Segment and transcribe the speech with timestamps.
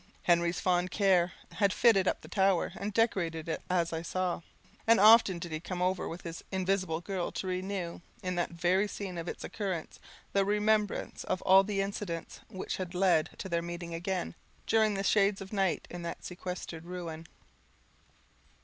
[0.23, 4.41] Henry's fond care had fitted up the tower, and decorated it as I saw;
[4.87, 8.87] and often did he come over, with his "Invisible Girl," to renew, in the very
[8.87, 9.99] scene of its occurrence,
[10.33, 14.33] the remembrance of all the incidents which had led to their meeting again,
[14.65, 17.27] during the shades of night, in that sequestered ruin.